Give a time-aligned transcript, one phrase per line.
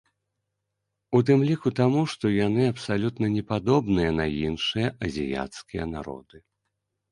[1.19, 6.45] У тым ліку таму, што яны абсалютна не падобныя на іншыя азіяцкія народы.